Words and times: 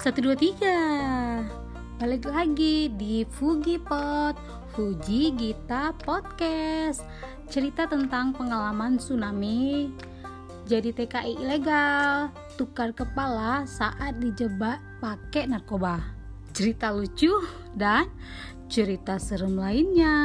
Satu 0.00 0.24
dua 0.24 0.32
tiga. 0.32 0.80
Balik 2.00 2.24
lagi 2.24 2.88
di 2.96 3.20
Fuji 3.28 3.76
Pod 3.76 4.32
Fuji 4.72 5.36
Gita 5.36 5.92
Podcast. 5.92 7.04
Cerita 7.52 7.84
tentang 7.84 8.32
pengalaman 8.32 8.96
tsunami 8.96 9.92
Jadi 10.64 10.96
TKI 10.96 11.44
ilegal 11.44 12.32
Tukar 12.56 12.96
kepala 12.96 13.68
saat 13.68 14.16
dijebak 14.16 14.80
pakai 15.04 15.52
narkoba. 15.52 16.00
Cerita 16.56 16.88
lucu 16.96 17.36
dan 17.76 18.08
cerita 18.72 19.20
serem 19.20 19.52
lainnya. 19.52 20.16